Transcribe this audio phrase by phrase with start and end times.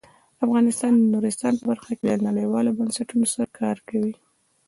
[0.45, 4.13] افغانستان د نورستان په برخه کې له نړیوالو بنسټونو سره کار کوي.